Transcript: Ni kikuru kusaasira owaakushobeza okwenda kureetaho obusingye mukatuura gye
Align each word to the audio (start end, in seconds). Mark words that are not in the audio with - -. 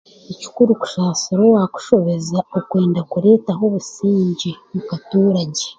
Ni 0.27 0.35
kikuru 0.41 0.71
kusaasira 0.81 1.41
owaakushobeza 1.49 2.37
okwenda 2.59 3.01
kureetaho 3.11 3.61
obusingye 3.69 4.51
mukatuura 4.73 5.41
gye 5.55 5.67